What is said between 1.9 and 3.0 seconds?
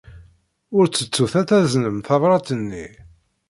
tabṛat-nni.